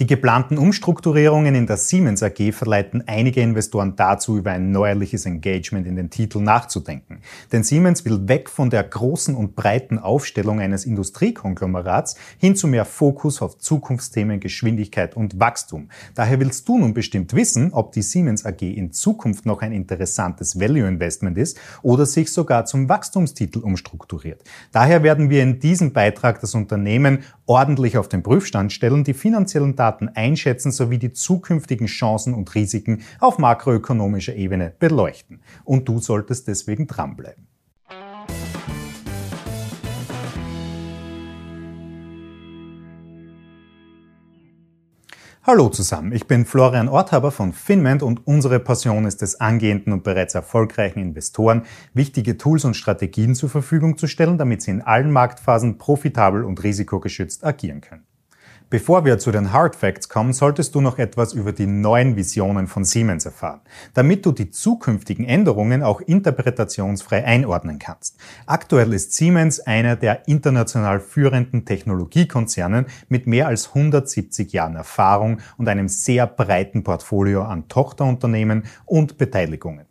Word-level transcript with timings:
Die 0.00 0.06
geplanten 0.06 0.56
Umstrukturierungen 0.56 1.54
in 1.54 1.66
der 1.66 1.76
Siemens 1.76 2.22
AG 2.22 2.52
verleiten 2.52 3.04
einige 3.06 3.42
Investoren 3.42 3.96
dazu, 3.96 4.38
über 4.38 4.50
ein 4.50 4.72
neuerliches 4.72 5.26
Engagement 5.26 5.86
in 5.86 5.94
den 5.94 6.08
Titel 6.08 6.40
nachzudenken. 6.40 7.18
Denn 7.52 7.64
Siemens 7.64 8.06
will 8.06 8.26
weg 8.26 8.48
von 8.48 8.70
der 8.70 8.82
großen 8.82 9.34
und 9.34 9.56
breiten 9.56 9.98
Aufstellung 9.98 10.58
eines 10.58 10.86
Industriekonglomerats 10.86 12.16
hin 12.38 12.56
zu 12.56 12.66
mehr 12.66 12.86
Fokus 12.86 13.42
auf 13.42 13.58
Zukunftsthemen, 13.58 14.40
Geschwindigkeit 14.40 15.18
und 15.18 15.38
Wachstum. 15.38 15.90
Daher 16.14 16.40
willst 16.40 16.66
du 16.66 16.78
nun 16.78 16.94
bestimmt 16.94 17.34
wissen, 17.34 17.74
ob 17.74 17.92
die 17.92 18.00
Siemens 18.00 18.46
AG 18.46 18.62
in 18.62 18.92
Zukunft 18.92 19.44
noch 19.44 19.60
ein 19.60 19.72
interessantes 19.72 20.58
Value 20.58 20.88
Investment 20.88 21.36
ist 21.36 21.60
oder 21.82 22.06
sich 22.06 22.32
sogar 22.32 22.64
zum 22.64 22.88
Wachstumstitel 22.88 23.58
umstrukturiert. 23.58 24.42
Daher 24.72 25.02
werden 25.02 25.28
wir 25.28 25.42
in 25.42 25.60
diesem 25.60 25.92
Beitrag 25.92 26.40
das 26.40 26.54
Unternehmen 26.54 27.18
ordentlich 27.44 27.98
auf 27.98 28.08
den 28.08 28.22
Prüfstand 28.22 28.72
stellen, 28.72 29.04
die 29.04 29.12
finanziellen 29.12 29.76
Daten 29.76 29.89
einschätzen 30.14 30.72
sowie 30.72 30.98
die 30.98 31.12
zukünftigen 31.12 31.86
Chancen 31.86 32.34
und 32.34 32.54
Risiken 32.54 33.02
auf 33.18 33.38
makroökonomischer 33.38 34.34
Ebene 34.34 34.72
beleuchten. 34.78 35.40
Und 35.64 35.88
du 35.88 35.98
solltest 35.98 36.48
deswegen 36.48 36.86
dranbleiben. 36.86 37.50
Hallo 45.42 45.70
zusammen, 45.70 46.12
ich 46.12 46.26
bin 46.26 46.44
Florian 46.44 46.88
Orthaber 46.88 47.30
von 47.30 47.54
Finment 47.54 48.02
und 48.02 48.26
unsere 48.26 48.60
Passion 48.60 49.06
ist 49.06 49.22
es, 49.22 49.40
angehenden 49.40 49.92
und 49.94 50.04
bereits 50.04 50.34
erfolgreichen 50.34 51.00
Investoren 51.00 51.64
wichtige 51.94 52.36
Tools 52.36 52.66
und 52.66 52.74
Strategien 52.74 53.34
zur 53.34 53.48
Verfügung 53.48 53.96
zu 53.96 54.06
stellen, 54.06 54.36
damit 54.36 54.60
sie 54.60 54.70
in 54.70 54.82
allen 54.82 55.10
Marktphasen 55.10 55.78
profitabel 55.78 56.44
und 56.44 56.62
risikogeschützt 56.62 57.42
agieren 57.42 57.80
können. 57.80 58.09
Bevor 58.70 59.04
wir 59.04 59.18
zu 59.18 59.32
den 59.32 59.52
Hard 59.52 59.74
Facts 59.74 60.08
kommen, 60.08 60.32
solltest 60.32 60.76
du 60.76 60.80
noch 60.80 60.96
etwas 60.96 61.32
über 61.32 61.50
die 61.50 61.66
neuen 61.66 62.14
Visionen 62.14 62.68
von 62.68 62.84
Siemens 62.84 63.24
erfahren, 63.24 63.62
damit 63.94 64.24
du 64.24 64.30
die 64.30 64.50
zukünftigen 64.50 65.24
Änderungen 65.24 65.82
auch 65.82 66.00
interpretationsfrei 66.00 67.24
einordnen 67.24 67.80
kannst. 67.80 68.16
Aktuell 68.46 68.92
ist 68.92 69.14
Siemens 69.14 69.58
einer 69.58 69.96
der 69.96 70.28
international 70.28 71.00
führenden 71.00 71.64
Technologiekonzernen 71.64 72.86
mit 73.08 73.26
mehr 73.26 73.48
als 73.48 73.70
170 73.70 74.52
Jahren 74.52 74.76
Erfahrung 74.76 75.40
und 75.56 75.68
einem 75.68 75.88
sehr 75.88 76.28
breiten 76.28 76.84
Portfolio 76.84 77.42
an 77.42 77.66
Tochterunternehmen 77.66 78.66
und 78.86 79.18
Beteiligungen. 79.18 79.89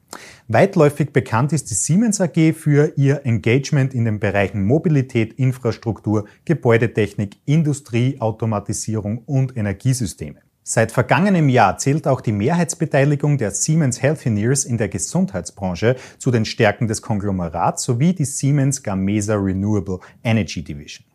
Weitläufig 0.51 1.13
bekannt 1.13 1.53
ist 1.53 1.69
die 1.69 1.75
Siemens 1.75 2.19
AG 2.19 2.55
für 2.55 2.93
ihr 2.95 3.23
Engagement 3.23 3.93
in 3.93 4.05
den 4.05 4.19
Bereichen 4.19 4.65
Mobilität, 4.65 5.33
Infrastruktur, 5.33 6.25
Gebäudetechnik, 6.45 7.37
Industrie, 7.45 8.19
Automatisierung 8.19 9.19
und 9.27 9.55
Energiesysteme. 9.55 10.39
Seit 10.63 10.91
vergangenem 10.91 11.49
Jahr 11.49 11.77
zählt 11.77 12.07
auch 12.07 12.19
die 12.19 12.31
Mehrheitsbeteiligung 12.31 13.37
der 13.37 13.51
Siemens 13.51 14.01
Healthineers 14.01 14.65
in 14.65 14.79
der 14.79 14.89
Gesundheitsbranche 14.89 15.97
zu 16.17 16.31
den 16.31 16.45
Stärken 16.45 16.87
des 16.87 17.03
Konglomerats 17.03 17.83
sowie 17.83 18.15
die 18.15 18.25
Siemens 18.25 18.81
Gamesa 18.81 19.35
Renewable 19.35 19.99
Energy 20.23 20.63
Division. 20.63 21.08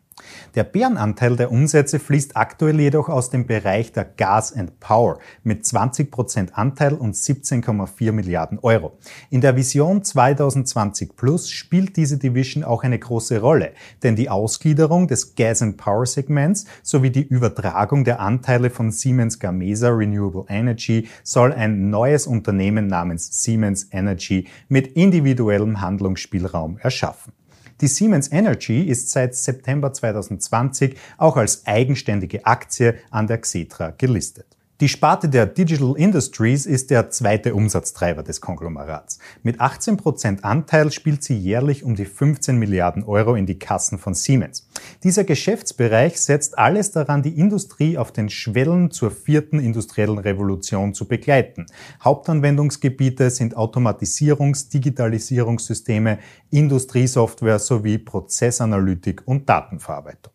Der 0.55 0.63
Bärenanteil 0.63 1.35
der 1.35 1.51
Umsätze 1.51 1.99
fließt 1.99 2.37
aktuell 2.37 2.79
jedoch 2.79 3.09
aus 3.09 3.29
dem 3.29 3.45
Bereich 3.45 3.91
der 3.91 4.05
Gas 4.05 4.53
and 4.53 4.79
Power 4.79 5.19
mit 5.43 5.65
20% 5.65 6.53
Anteil 6.53 6.93
und 6.93 7.15
17,4 7.15 8.13
Milliarden 8.13 8.59
Euro. 8.59 8.97
In 9.29 9.41
der 9.41 9.57
Vision 9.57 10.05
2020 10.05 11.17
Plus 11.17 11.49
spielt 11.49 11.97
diese 11.97 12.17
Division 12.17 12.63
auch 12.63 12.83
eine 12.83 12.97
große 12.97 13.41
Rolle, 13.41 13.73
denn 14.03 14.15
die 14.15 14.29
Ausgliederung 14.29 15.09
des 15.09 15.35
Gas 15.35 15.61
and 15.61 15.75
Power 15.75 16.05
Segments 16.05 16.65
sowie 16.81 17.09
die 17.09 17.27
Übertragung 17.27 18.05
der 18.05 18.21
Anteile 18.21 18.69
von 18.69 18.91
Siemens 18.91 19.39
Gamesa 19.39 19.89
Renewable 19.89 20.45
Energy 20.47 21.09
soll 21.23 21.51
ein 21.51 21.89
neues 21.89 22.27
Unternehmen 22.27 22.87
namens 22.87 23.43
Siemens 23.43 23.89
Energy 23.91 24.47
mit 24.69 24.87
individuellem 24.87 25.81
Handlungsspielraum 25.81 26.77
erschaffen. 26.77 27.33
Die 27.81 27.87
Siemens 27.87 28.31
Energy 28.31 28.83
ist 28.83 29.11
seit 29.11 29.35
September 29.35 29.91
2020 29.91 30.97
auch 31.17 31.35
als 31.35 31.65
eigenständige 31.65 32.45
Aktie 32.45 32.99
an 33.11 33.27
der 33.27 33.39
Xetra 33.39 33.91
gelistet. 33.91 34.54
Die 34.81 34.89
Sparte 34.89 35.29
der 35.29 35.45
Digital 35.45 35.93
Industries 35.95 36.65
ist 36.65 36.91
der 36.91 37.09
zweite 37.09 37.55
Umsatztreiber 37.55 38.23
des 38.23 38.41
Konglomerats. 38.41 39.19
Mit 39.41 39.61
18% 39.61 40.41
Anteil 40.41 40.91
spielt 40.91 41.23
sie 41.23 41.37
jährlich 41.37 41.85
um 41.85 41.95
die 41.95 42.03
15 42.03 42.57
Milliarden 42.57 43.05
Euro 43.05 43.35
in 43.35 43.45
die 43.45 43.57
Kassen 43.57 43.97
von 43.97 44.13
Siemens. 44.13 44.67
Dieser 45.01 45.23
Geschäftsbereich 45.23 46.19
setzt 46.19 46.57
alles 46.57 46.91
daran, 46.91 47.23
die 47.23 47.39
Industrie 47.39 47.97
auf 47.97 48.11
den 48.11 48.29
Schwellen 48.29 48.91
zur 48.91 49.11
vierten 49.11 49.59
industriellen 49.59 50.17
Revolution 50.17 50.93
zu 50.93 51.07
begleiten. 51.07 51.67
Hauptanwendungsgebiete 52.03 53.29
sind 53.29 53.55
Automatisierungs-, 53.55 54.71
Digitalisierungssysteme, 54.71 56.19
Industriesoftware 56.51 57.59
sowie 57.59 57.97
Prozessanalytik 57.97 59.21
und 59.25 59.47
Datenverarbeitung. 59.47 60.34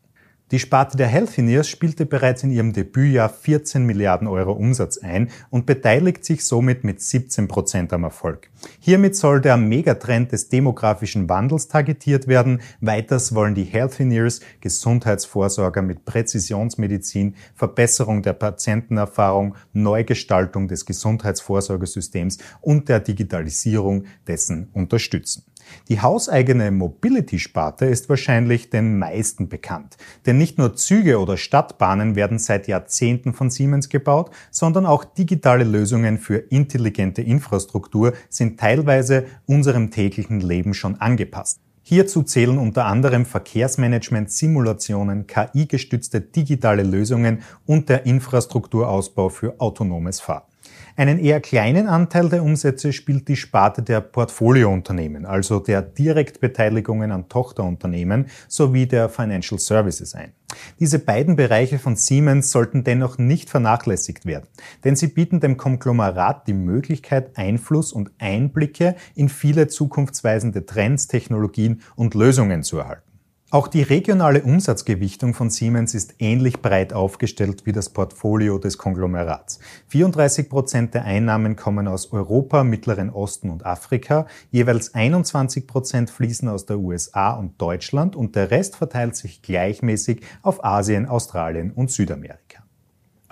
Die 0.51 0.59
Sparte 0.59 0.97
der 0.97 1.07
Healthineers 1.07 1.69
spielte 1.69 2.07
bereits 2.07 2.43
in 2.43 2.51
ihrem 2.51 2.73
Debütjahr 2.73 3.29
14 3.29 3.87
Milliarden 3.87 4.27
Euro 4.27 4.51
Umsatz 4.51 4.99
ein 4.99 5.31
und 5.49 5.65
beteiligt 5.65 6.25
sich 6.25 6.45
somit 6.45 6.83
mit 6.83 7.01
17 7.01 7.47
Prozent 7.47 7.93
am 7.93 8.03
Erfolg. 8.03 8.51
Hiermit 8.81 9.15
soll 9.15 9.41
der 9.41 9.57
Megatrend 9.57 10.33
des 10.33 10.49
demografischen 10.49 11.29
Wandels 11.29 11.69
targetiert 11.69 12.27
werden. 12.27 12.63
Weiters 12.81 13.33
wollen 13.33 13.55
die 13.55 13.63
Healthineers 13.63 14.41
Gesundheitsvorsorger 14.61 15.83
mit 15.83 16.05
Präzisionsmedizin, 16.05 17.37
Verbesserung 17.55 18.23
der 18.23 18.33
Patientenerfahrung, 18.33 19.55
Neugestaltung 19.73 20.67
des 20.67 20.85
Gesundheitsvorsorgesystems 20.85 22.39
und 22.61 22.89
der 22.89 22.99
Digitalisierung 22.99 24.07
dessen 24.27 24.69
unterstützen. 24.73 25.45
Die 25.89 26.01
hauseigene 26.01 26.71
Mobility-Sparte 26.71 27.87
ist 27.87 28.09
wahrscheinlich 28.09 28.71
den 28.71 28.99
meisten 28.99 29.49
bekannt. 29.49 29.97
Denn 30.27 30.39
nicht 30.39 30.59
nur 30.59 30.75
Züge 30.75 31.19
oder 31.19 31.37
Stadtbahnen 31.37 32.17
werden 32.17 32.39
seit 32.39 32.69
Jahrzehnten 32.69 33.33
von 33.33 33.51
Siemens 33.51 33.89
gebaut, 33.89 34.31
sondern 34.51 34.87
auch 34.87 35.05
digitale 35.05 35.65
Lösungen 35.65 36.19
für 36.19 36.37
intelligente 36.37 37.23
Infrastruktur 37.23 38.13
sind 38.29 38.59
teilweise 38.59 39.27
unserem 39.47 39.91
täglichen 39.91 40.41
Leben 40.41 40.75
schon 40.75 41.01
angepasst. 41.01 41.61
Hierzu 41.83 42.23
zählen 42.23 42.59
unter 42.59 42.87
anderem 42.87 43.27
Verkehrsmanagement, 43.27 44.31
Simulationen, 44.31 45.27
KI-gestützte 45.27 46.21
digitale 46.21 46.83
Lösungen 46.85 47.43
und 47.67 47.89
der 47.89 48.07
Infrastrukturausbau 48.07 49.29
für 49.29 49.59
autonomes 49.59 50.21
Fahren. 50.21 50.50
Einen 50.97 51.19
eher 51.19 51.41
kleinen 51.41 51.89
Anteil 51.89 52.29
der 52.29 52.43
Umsätze 52.43 52.93
spielt 52.93 53.29
die 53.29 53.37
Sparte 53.37 53.83
der 53.83 54.01
Portfoliounternehmen, 54.01 55.27
also 55.27 55.61
der 55.61 55.83
Direktbeteiligungen 55.83 57.13
an 57.13 57.29
Tochterunternehmen 57.29 58.27
sowie 58.49 58.87
der 58.87 59.09
Financial 59.09 59.59
Services 59.59 60.15
ein. 60.15 60.33
Diese 60.79 60.99
beiden 60.99 61.37
Bereiche 61.37 61.79
von 61.79 61.97
Siemens 61.97 62.51
sollten 62.51 62.85
dennoch 62.85 63.19
nicht 63.19 63.51
vernachlässigt 63.51 64.27
werden, 64.27 64.49
denn 64.85 64.97
sie 64.97 65.09
bieten 65.09 65.41
dem 65.41 65.57
Konglomerat 65.57 66.47
die 66.49 66.55
Möglichkeit, 66.55 67.37
Einfluss 67.37 67.93
und 67.93 68.11
Einblicke 68.19 68.97
in 69.15 69.29
viele 69.29 69.69
zukunftsweisende 69.69 70.67
Trends, 70.67 71.07
Technologien 71.07 71.83
und 71.95 72.15
Lösungen 72.15 72.63
zu 72.63 72.79
erhalten. 72.79 73.10
Auch 73.53 73.67
die 73.67 73.83
regionale 73.83 74.43
Umsatzgewichtung 74.43 75.35
von 75.35 75.51
Siemens 75.51 75.93
ist 75.93 76.15
ähnlich 76.21 76.63
breit 76.63 76.93
aufgestellt 76.93 77.67
wie 77.67 77.73
das 77.73 77.89
Portfolio 77.89 78.59
des 78.59 78.79
Konglomerats. 78.79 79.59
34 79.89 80.49
Prozent 80.49 80.95
der 80.95 81.05
Einnahmen 81.05 81.57
kommen 81.57 81.89
aus 81.89 82.13
Europa, 82.13 82.63
Mittleren 82.63 83.11
Osten 83.11 83.51
und 83.51 83.67
Afrika, 83.67 84.29
jeweils 84.53 84.95
21 84.95 85.67
Prozent 85.67 86.11
fließen 86.11 86.49
aus 86.49 86.65
der 86.65 86.79
USA 86.79 87.33
und 87.33 87.61
Deutschland 87.61 88.15
und 88.15 88.37
der 88.37 88.53
Rest 88.53 88.77
verteilt 88.77 89.17
sich 89.17 89.43
gleichmäßig 89.43 90.21
auf 90.43 90.65
Asien, 90.65 91.07
Australien 91.07 91.73
und 91.73 91.91
Südamerika. 91.91 92.50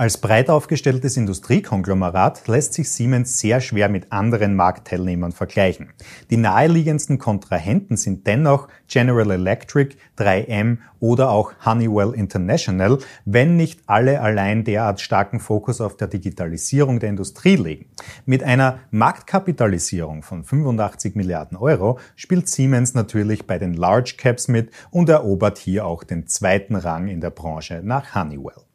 Als 0.01 0.19
breit 0.19 0.49
aufgestelltes 0.49 1.17
Industriekonglomerat 1.17 2.47
lässt 2.47 2.73
sich 2.73 2.89
Siemens 2.89 3.41
sehr 3.41 3.61
schwer 3.61 3.89
mit 3.89 4.13
anderen 4.13 4.55
Marktteilnehmern 4.55 5.33
vergleichen. 5.33 5.89
Die 6.31 6.37
naheliegendsten 6.37 7.19
Kontrahenten 7.19 7.97
sind 7.97 8.25
dennoch 8.29 8.69
General 8.87 9.29
Electric, 9.29 9.97
3M 10.17 10.79
oder 11.01 11.31
auch 11.31 11.53
Honeywell 11.67 12.15
International, 12.15 12.99
wenn 13.25 13.57
nicht 13.57 13.81
alle 13.87 14.21
allein 14.21 14.63
derart 14.63 15.01
starken 15.01 15.41
Fokus 15.41 15.81
auf 15.81 15.97
der 15.97 16.07
Digitalisierung 16.07 17.01
der 17.01 17.09
Industrie 17.09 17.57
legen. 17.57 17.87
Mit 18.25 18.45
einer 18.45 18.79
Marktkapitalisierung 18.93 20.23
von 20.23 20.45
85 20.45 21.17
Milliarden 21.17 21.59
Euro 21.59 21.99
spielt 22.15 22.49
Siemens 22.49 22.95
natürlich 22.95 23.49
bei 23.49 23.59
den 23.59 23.75
Large 23.75 24.15
Caps 24.17 24.47
mit 24.47 24.71
und 24.93 25.09
erobert 25.09 25.59
hier 25.59 25.85
auch 25.87 26.05
den 26.05 26.29
zweiten 26.29 26.77
Rang 26.77 27.09
in 27.09 27.21
der 27.21 27.31
Branche 27.31 27.81
nach 27.83 28.15
Honeywell. 28.15 28.68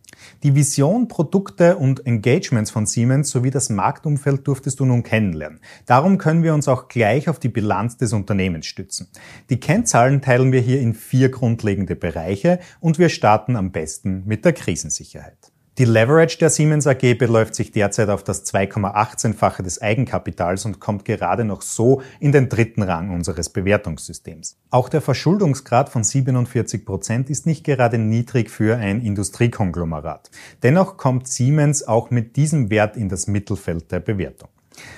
Die 0.43 0.55
Vision, 0.55 1.07
Produkte 1.07 1.77
und 1.77 2.05
Engagements 2.05 2.71
von 2.71 2.85
Siemens 2.85 3.29
sowie 3.29 3.51
das 3.51 3.69
Marktumfeld 3.69 4.47
durftest 4.47 4.79
du 4.79 4.85
nun 4.85 5.03
kennenlernen. 5.03 5.59
Darum 5.85 6.17
können 6.17 6.43
wir 6.43 6.53
uns 6.53 6.67
auch 6.67 6.87
gleich 6.87 7.29
auf 7.29 7.39
die 7.39 7.49
Bilanz 7.49 7.97
des 7.97 8.13
Unternehmens 8.13 8.65
stützen. 8.65 9.07
Die 9.49 9.59
Kennzahlen 9.59 10.21
teilen 10.21 10.51
wir 10.51 10.61
hier 10.61 10.81
in 10.81 10.93
vier 10.93 11.29
grundlegende 11.29 11.95
Bereiche 11.95 12.59
und 12.79 12.99
wir 12.99 13.09
starten 13.09 13.55
am 13.55 13.71
besten 13.71 14.23
mit 14.25 14.43
der 14.45 14.53
Krisensicherheit. 14.53 15.52
Die 15.79 15.85
Leverage 15.85 16.37
der 16.37 16.51
Siemens 16.51 16.85
AG 16.85 17.17
beläuft 17.17 17.55
sich 17.55 17.71
derzeit 17.71 18.09
auf 18.09 18.23
das 18.23 18.45
2,18-fache 18.45 19.63
des 19.63 19.81
Eigenkapitals 19.81 20.65
und 20.65 20.79
kommt 20.79 21.03
gerade 21.03 21.45
noch 21.45 21.63
so 21.63 22.03
in 22.19 22.31
den 22.31 22.47
dritten 22.47 22.83
Rang 22.83 23.09
unseres 23.09 23.49
Bewertungssystems. 23.49 24.59
Auch 24.69 24.87
der 24.87 25.01
Verschuldungsgrad 25.01 25.89
von 25.89 26.03
47 26.03 26.85
Prozent 26.85 27.31
ist 27.31 27.47
nicht 27.47 27.63
gerade 27.63 27.97
niedrig 27.97 28.51
für 28.51 28.77
ein 28.77 29.01
Industriekonglomerat. 29.01 30.29
Dennoch 30.61 30.95
kommt 30.97 31.27
Siemens 31.27 31.87
auch 31.87 32.11
mit 32.11 32.35
diesem 32.35 32.69
Wert 32.69 32.95
in 32.95 33.09
das 33.09 33.25
Mittelfeld 33.25 33.91
der 33.91 33.99
Bewertung. 33.99 34.49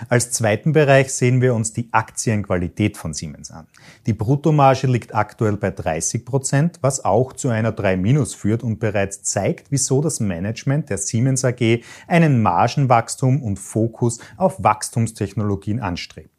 Als 0.09 0.31
zweiten 0.31 0.71
Bereich 0.71 1.13
sehen 1.13 1.41
wir 1.41 1.53
uns 1.53 1.73
die 1.73 1.89
Aktienqualität 1.91 2.97
von 2.97 3.13
Siemens 3.13 3.51
an. 3.51 3.67
Die 4.05 4.13
Bruttomarge 4.13 4.87
liegt 4.87 5.13
aktuell 5.13 5.57
bei 5.57 5.71
30 5.71 6.25
Prozent, 6.25 6.79
was 6.81 7.03
auch 7.03 7.33
zu 7.33 7.49
einer 7.49 7.71
3 7.71 7.97
führt 8.25 8.63
und 8.63 8.79
bereits 8.79 9.23
zeigt, 9.23 9.71
wieso 9.71 10.01
das 10.01 10.19
Management 10.19 10.89
der 10.89 10.97
Siemens 10.97 11.43
AG 11.43 11.81
einen 12.07 12.41
Margenwachstum 12.41 13.41
und 13.41 13.57
Fokus 13.57 14.19
auf 14.37 14.63
Wachstumstechnologien 14.63 15.79
anstrebt. 15.79 16.29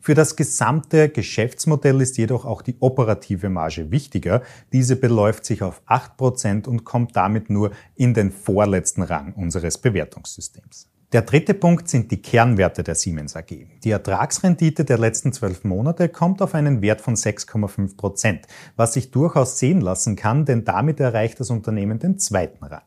Für 0.00 0.14
das 0.14 0.36
gesamte 0.36 1.08
Geschäftsmodell 1.08 2.00
ist 2.02 2.18
jedoch 2.18 2.44
auch 2.44 2.60
die 2.60 2.76
operative 2.80 3.48
Marge 3.48 3.90
wichtiger. 3.90 4.42
Diese 4.72 4.96
beläuft 4.96 5.46
sich 5.46 5.62
auf 5.62 5.82
8% 5.86 6.66
und 6.66 6.84
kommt 6.84 7.16
damit 7.16 7.48
nur 7.48 7.72
in 7.94 8.12
den 8.12 8.30
vorletzten 8.30 9.02
Rang 9.02 9.32
unseres 9.32 9.78
Bewertungssystems. 9.78 10.90
Der 11.14 11.22
dritte 11.22 11.54
Punkt 11.54 11.88
sind 11.88 12.10
die 12.10 12.20
Kernwerte 12.20 12.82
der 12.82 12.96
Siemens 12.96 13.36
AG. 13.36 13.68
Die 13.84 13.90
Ertragsrendite 13.92 14.84
der 14.84 14.98
letzten 14.98 15.32
zwölf 15.32 15.62
Monate 15.62 16.08
kommt 16.08 16.42
auf 16.42 16.56
einen 16.56 16.82
Wert 16.82 17.00
von 17.00 17.14
6,5 17.14 17.96
Prozent, 17.96 18.48
was 18.74 18.94
sich 18.94 19.12
durchaus 19.12 19.60
sehen 19.60 19.80
lassen 19.80 20.16
kann, 20.16 20.44
denn 20.44 20.64
damit 20.64 20.98
erreicht 20.98 21.38
das 21.38 21.50
Unternehmen 21.50 22.00
den 22.00 22.18
zweiten 22.18 22.64
Rang. 22.64 22.82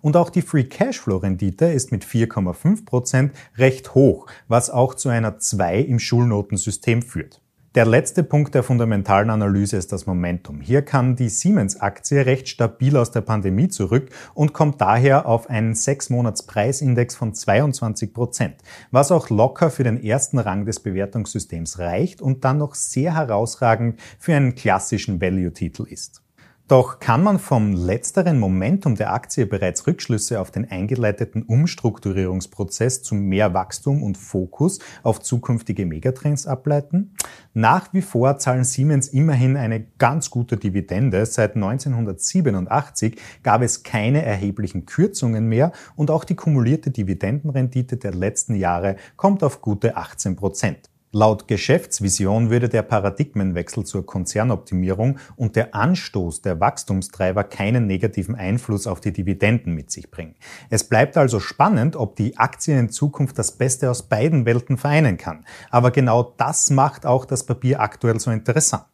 Und 0.00 0.16
auch 0.16 0.30
die 0.30 0.42
Free 0.42 0.64
Cashflow 0.64 1.18
Rendite 1.18 1.66
ist 1.66 1.92
mit 1.92 2.04
4,5 2.04 2.84
Prozent 2.84 3.32
recht 3.56 3.94
hoch, 3.94 4.26
was 4.48 4.70
auch 4.70 4.94
zu 4.94 5.08
einer 5.08 5.38
2 5.38 5.78
im 5.78 6.00
Schulnotensystem 6.00 7.02
führt. 7.02 7.40
Der 7.78 7.86
letzte 7.86 8.24
Punkt 8.24 8.56
der 8.56 8.64
fundamentalen 8.64 9.30
Analyse 9.30 9.76
ist 9.76 9.92
das 9.92 10.04
Momentum. 10.04 10.60
Hier 10.60 10.82
kann 10.82 11.14
die 11.14 11.28
Siemens-Aktie 11.28 12.26
recht 12.26 12.48
stabil 12.48 12.96
aus 12.96 13.12
der 13.12 13.20
Pandemie 13.20 13.68
zurück 13.68 14.10
und 14.34 14.52
kommt 14.52 14.80
daher 14.80 15.26
auf 15.26 15.48
einen 15.48 15.74
6-Monats-Preisindex 15.74 17.14
von 17.14 17.34
22 17.34 18.12
Prozent, 18.12 18.56
was 18.90 19.12
auch 19.12 19.30
locker 19.30 19.70
für 19.70 19.84
den 19.84 20.02
ersten 20.02 20.40
Rang 20.40 20.64
des 20.64 20.80
Bewertungssystems 20.80 21.78
reicht 21.78 22.20
und 22.20 22.44
dann 22.44 22.58
noch 22.58 22.74
sehr 22.74 23.14
herausragend 23.14 24.00
für 24.18 24.34
einen 24.34 24.56
klassischen 24.56 25.20
Value-Titel 25.20 25.84
ist. 25.88 26.24
Doch 26.68 27.00
kann 27.00 27.22
man 27.22 27.38
vom 27.38 27.72
letzteren 27.72 28.38
Momentum 28.38 28.94
der 28.94 29.14
Aktie 29.14 29.46
bereits 29.46 29.86
Rückschlüsse 29.86 30.38
auf 30.38 30.50
den 30.50 30.70
eingeleiteten 30.70 31.42
Umstrukturierungsprozess 31.42 33.02
zu 33.02 33.14
mehr 33.14 33.54
Wachstum 33.54 34.02
und 34.02 34.18
Fokus 34.18 34.78
auf 35.02 35.20
zukünftige 35.20 35.86
Megatrends 35.86 36.46
ableiten? 36.46 37.14
Nach 37.54 37.94
wie 37.94 38.02
vor 38.02 38.36
zahlen 38.36 38.64
Siemens 38.64 39.08
immerhin 39.08 39.56
eine 39.56 39.82
ganz 39.96 40.28
gute 40.28 40.58
Dividende. 40.58 41.24
Seit 41.24 41.54
1987 41.54 43.18
gab 43.42 43.62
es 43.62 43.82
keine 43.82 44.22
erheblichen 44.22 44.84
Kürzungen 44.84 45.48
mehr 45.48 45.72
und 45.96 46.10
auch 46.10 46.24
die 46.24 46.36
kumulierte 46.36 46.90
Dividendenrendite 46.90 47.96
der 47.96 48.12
letzten 48.12 48.54
Jahre 48.54 48.96
kommt 49.16 49.42
auf 49.42 49.62
gute 49.62 49.96
18 49.96 50.36
Prozent. 50.36 50.90
Laut 51.10 51.48
Geschäftsvision 51.48 52.50
würde 52.50 52.68
der 52.68 52.82
Paradigmenwechsel 52.82 53.84
zur 53.84 54.04
Konzernoptimierung 54.04 55.18
und 55.36 55.56
der 55.56 55.74
Anstoß 55.74 56.42
der 56.42 56.60
Wachstumstreiber 56.60 57.44
keinen 57.44 57.86
negativen 57.86 58.34
Einfluss 58.34 58.86
auf 58.86 59.00
die 59.00 59.14
Dividenden 59.14 59.74
mit 59.74 59.90
sich 59.90 60.10
bringen. 60.10 60.34
Es 60.68 60.84
bleibt 60.84 61.16
also 61.16 61.40
spannend, 61.40 61.96
ob 61.96 62.16
die 62.16 62.36
Aktie 62.36 62.78
in 62.78 62.90
Zukunft 62.90 63.38
das 63.38 63.52
Beste 63.52 63.90
aus 63.90 64.02
beiden 64.02 64.44
Welten 64.44 64.76
vereinen 64.76 65.16
kann. 65.16 65.46
Aber 65.70 65.92
genau 65.92 66.34
das 66.36 66.68
macht 66.68 67.06
auch 67.06 67.24
das 67.24 67.46
Papier 67.46 67.80
aktuell 67.80 68.20
so 68.20 68.30
interessant. 68.30 68.84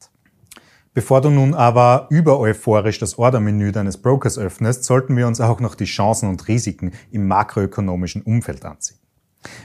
Bevor 0.93 1.21
du 1.21 1.31
nun 1.31 1.53
aber 1.53 2.07
über 2.11 2.39
euphorisch 2.39 3.01
das 3.01 3.19
Ordermenü 3.19 3.73
deines 3.73 3.97
Brokers 4.01 4.39
öffnest, 4.39 4.85
sollten 4.85 5.17
wir 5.17 5.27
uns 5.27 5.41
auch 5.41 5.59
noch 5.59 5.75
die 5.75 5.87
Chancen 5.87 6.29
und 6.29 6.47
Risiken 6.47 6.93
im 7.11 7.27
makroökonomischen 7.27 8.23
Umfeld 8.23 8.65
ansehen. 8.65 9.04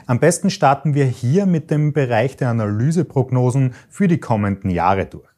Am 0.05 0.19
besten 0.19 0.49
starten 0.49 0.93
wir 0.93 1.05
hier 1.05 1.45
mit 1.45 1.71
dem 1.71 1.93
Bereich 1.93 2.37
der 2.37 2.49
Analyseprognosen 2.49 3.73
für 3.89 4.07
die 4.07 4.19
kommenden 4.19 4.69
Jahre 4.69 5.05
durch. 5.05 5.29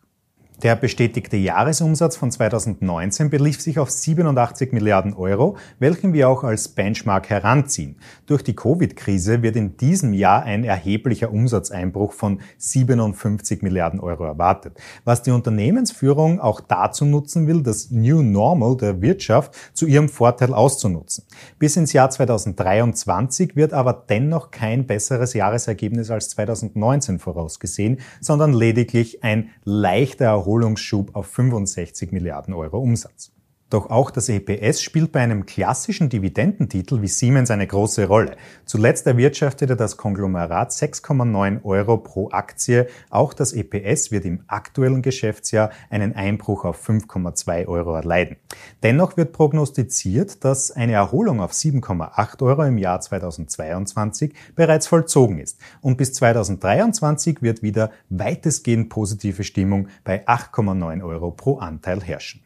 Der 0.64 0.76
bestätigte 0.76 1.38
Jahresumsatz 1.38 2.18
von 2.18 2.30
2019 2.30 3.32
belief 3.32 3.60
sich 3.60 3.80
auf 3.80 3.90
87 3.90 4.74
Milliarden 4.74 5.16
Euro, 5.16 5.58
welchen 5.80 6.14
wir 6.14 6.30
auch 6.30 6.44
als 6.44 6.68
Benchmark 6.68 7.32
heranziehen. 7.32 7.96
Durch 8.28 8.44
die 8.44 8.56
Covid-Krise 8.56 9.42
wird 9.42 9.56
in 9.56 9.76
diesem 9.78 10.14
Jahr 10.14 10.44
ein 10.44 10.64
erheblicher 10.64 11.32
Umsatzeinbruch 11.32 12.14
von 12.14 12.42
57 12.60 13.64
Milliarden 13.64 14.00
Euro 14.00 14.24
erwartet, 14.24 14.80
was 15.04 15.24
die 15.24 15.32
Unternehmensführung 15.32 16.40
auch 16.40 16.62
dazu 16.62 17.06
nutzen 17.06 17.48
will, 17.48 17.64
das 17.64 17.90
New 17.90 18.22
Normal 18.22 18.78
der 18.78 19.02
Wirtschaft 19.02 19.56
zu 19.74 19.88
ihrem 19.88 20.10
Vorteil 20.10 20.54
auszunutzen. 20.54 21.26
Bis 21.58 21.76
ins 21.76 21.92
Jahr 21.92 22.12
2023 22.12 23.56
wird 23.56 23.74
aber 23.74 23.94
dennoch 23.94 24.52
kein 24.52 24.86
besseres 24.86 25.34
Jahresergebnis 25.34 26.12
als 26.12 26.30
2019 26.30 27.18
vorausgesehen, 27.18 27.98
sondern 28.20 28.54
lediglich 28.54 29.24
ein 29.24 29.50
leichter 29.64 30.26
Erholung 30.26 30.51
Erholungsschub 30.52 31.16
auf 31.16 31.28
65 31.28 32.12
Milliarden 32.12 32.54
Euro 32.54 32.80
Umsatz. 32.80 33.32
Doch 33.72 33.90
auch 33.90 34.12
das 34.12 34.28
EPS 34.28 34.82
spielt 34.82 35.14
bei 35.14 35.22
einem 35.22 35.46
klassischen 35.46 36.10
Dividendentitel 36.10 37.02
wie 37.02 37.08
Siemens 37.08 37.52
eine 37.52 37.66
große 37.66 38.06
Rolle. 38.06 38.36
Zuletzt 38.66 39.08
erwirtschaftete 39.08 39.78
das 39.78 39.96
Konglomerat 39.96 40.72
6,9 40.72 41.64
Euro 41.64 41.96
pro 41.96 42.30
Aktie. 42.32 42.88
Auch 43.10 43.34
das 43.34 43.54
EPS 43.54 44.12
wird 44.12 44.26
im 44.26 44.44
aktuellen 44.48 45.02
Geschäftsjahr 45.02 45.70
einen 45.90 46.14
Einbruch 46.14 46.66
auf 46.66 46.86
5,2 46.86 47.66
Euro 47.68 47.96
erleiden. 47.96 48.36
Dennoch 48.84 49.16
wird 49.16 49.32
prognostiziert, 49.32 50.44
dass 50.44 50.72
eine 50.72 50.92
Erholung 50.92 51.40
auf 51.40 51.54
7,8 51.54 52.42
Euro 52.42 52.64
im 52.64 52.78
Jahr 52.78 53.00
2022 53.00 54.34
bereits 54.54 54.88
vollzogen 54.88 55.40
ist. 55.40 55.58
Und 55.80 55.96
bis 55.96 56.12
2023 56.12 57.42
wird 57.42 57.64
wieder 57.64 57.92
weitestgehend 58.10 58.90
positive 58.90 59.46
Stimmung 59.46 59.88
bei 60.04 60.28
8,9 60.28 61.02
Euro 61.06 61.32
pro 61.32 61.60
Anteil 61.60 62.02
herrschen. 62.02 62.42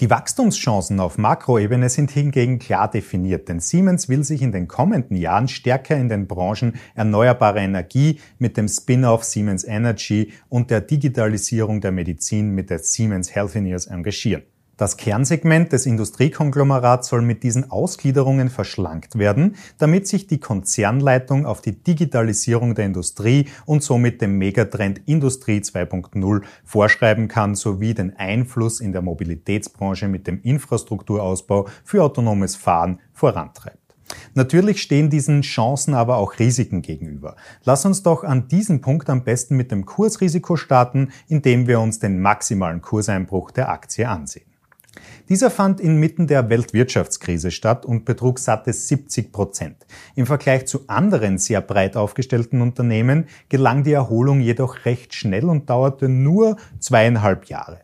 Die 0.00 0.08
Wachstumschancen 0.08 0.98
auf 0.98 1.18
Makroebene 1.18 1.90
sind 1.90 2.10
hingegen 2.10 2.58
klar 2.58 2.90
definiert, 2.90 3.50
denn 3.50 3.60
Siemens 3.60 4.08
will 4.08 4.24
sich 4.24 4.40
in 4.40 4.50
den 4.50 4.66
kommenden 4.66 5.14
Jahren 5.14 5.46
stärker 5.46 5.94
in 5.94 6.08
den 6.08 6.26
Branchen 6.26 6.76
erneuerbare 6.94 7.60
Energie 7.60 8.18
mit 8.38 8.56
dem 8.56 8.66
Spin-off 8.66 9.24
Siemens 9.24 9.62
Energy 9.62 10.32
und 10.48 10.70
der 10.70 10.80
Digitalisierung 10.80 11.82
der 11.82 11.92
Medizin 11.92 12.52
mit 12.52 12.70
der 12.70 12.78
Siemens 12.78 13.34
Healthineers 13.34 13.88
engagieren. 13.88 14.44
Das 14.80 14.96
Kernsegment 14.96 15.72
des 15.72 15.84
Industriekonglomerats 15.84 17.08
soll 17.08 17.20
mit 17.20 17.42
diesen 17.42 17.70
Ausgliederungen 17.70 18.48
verschlankt 18.48 19.18
werden, 19.18 19.56
damit 19.76 20.08
sich 20.08 20.26
die 20.26 20.40
Konzernleitung 20.40 21.44
auf 21.44 21.60
die 21.60 21.84
Digitalisierung 21.84 22.74
der 22.74 22.86
Industrie 22.86 23.46
und 23.66 23.82
somit 23.82 24.22
dem 24.22 24.38
Megatrend 24.38 25.02
Industrie 25.04 25.58
2.0 25.58 26.40
vorschreiben 26.64 27.28
kann, 27.28 27.56
sowie 27.56 27.92
den 27.92 28.16
Einfluss 28.16 28.80
in 28.80 28.92
der 28.92 29.02
Mobilitätsbranche 29.02 30.08
mit 30.08 30.26
dem 30.26 30.40
Infrastrukturausbau 30.40 31.68
für 31.84 32.02
autonomes 32.02 32.56
Fahren 32.56 33.00
vorantreibt. 33.12 33.76
Natürlich 34.32 34.80
stehen 34.80 35.10
diesen 35.10 35.42
Chancen 35.42 35.92
aber 35.92 36.16
auch 36.16 36.38
Risiken 36.38 36.80
gegenüber. 36.80 37.36
Lass 37.64 37.84
uns 37.84 38.02
doch 38.02 38.24
an 38.24 38.48
diesem 38.48 38.80
Punkt 38.80 39.10
am 39.10 39.24
besten 39.24 39.58
mit 39.58 39.72
dem 39.72 39.84
Kursrisiko 39.84 40.56
starten, 40.56 41.10
indem 41.28 41.66
wir 41.66 41.80
uns 41.80 41.98
den 41.98 42.22
maximalen 42.22 42.80
Kurseinbruch 42.80 43.50
der 43.50 43.68
Aktie 43.68 44.08
ansehen. 44.08 44.49
Dieser 45.28 45.50
fand 45.50 45.80
inmitten 45.80 46.26
der 46.26 46.50
Weltwirtschaftskrise 46.50 47.50
statt 47.50 47.86
und 47.86 48.04
betrug 48.04 48.38
satte 48.38 48.72
70 48.72 49.32
Prozent. 49.32 49.86
Im 50.16 50.26
Vergleich 50.26 50.66
zu 50.66 50.80
anderen 50.88 51.38
sehr 51.38 51.60
breit 51.60 51.96
aufgestellten 51.96 52.60
Unternehmen 52.60 53.26
gelang 53.48 53.84
die 53.84 53.92
Erholung 53.92 54.40
jedoch 54.40 54.84
recht 54.84 55.14
schnell 55.14 55.44
und 55.44 55.70
dauerte 55.70 56.08
nur 56.08 56.56
zweieinhalb 56.80 57.46
Jahre. 57.46 57.80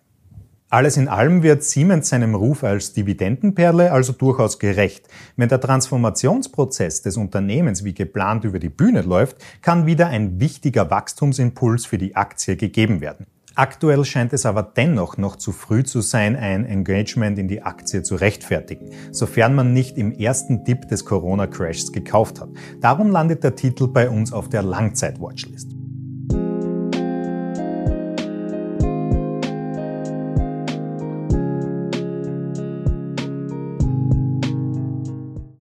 Alles 0.69 0.97
in 0.97 1.07
allem 1.07 1.45
wird 1.45 1.63
Siemens 1.63 2.09
seinem 2.09 2.35
Ruf 2.35 2.65
als 2.65 2.93
Dividendenperle 2.93 3.93
also 3.93 4.13
durchaus 4.13 4.59
gerecht. 4.59 5.07
Wenn 5.37 5.49
der 5.49 5.61
Transformationsprozess 5.61 7.03
des 7.03 7.17
Unternehmens 7.17 7.85
wie 7.85 7.95
geplant 7.95 8.43
über 8.43 8.59
die 8.59 8.69
Bühne 8.69 9.03
läuft, 9.03 9.37
kann 9.63 9.87
wieder 9.87 10.09
ein 10.09 10.41
wichtiger 10.41 10.91
Wachstumsimpuls 10.91 11.87
für 11.87 11.99
die 11.99 12.17
Aktie 12.17 12.57
gegeben 12.57 13.01
werden. 13.01 13.27
Aktuell 13.57 14.05
scheint 14.05 14.35
es 14.35 14.45
aber 14.45 14.63
dennoch 14.63 15.17
noch 15.17 15.37
zu 15.37 15.51
früh 15.51 15.83
zu 15.83 16.03
sein, 16.03 16.37
ein 16.37 16.67
Engagement 16.67 17.39
in 17.39 17.49
die 17.49 17.63
Aktie 17.63 18.03
zu 18.03 18.15
rechtfertigen, 18.17 18.91
sofern 19.13 19.55
man 19.55 19.73
nicht 19.73 19.97
im 19.97 20.13
ersten 20.13 20.65
Dip 20.65 20.89
des 20.89 21.07
Corona-Crashs 21.07 21.91
gekauft 21.91 22.39
hat. 22.39 22.51
Darum 22.83 23.11
landet 23.11 23.43
der 23.45 23.57
Titel 23.57 23.89
bei 23.89 24.11
uns 24.11 24.31
auf 24.31 24.51
der 24.51 24.63
Langzeit-Watchlist. 24.63 25.76